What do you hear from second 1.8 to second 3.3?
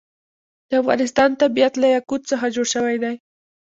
له یاقوت څخه جوړ شوی دی.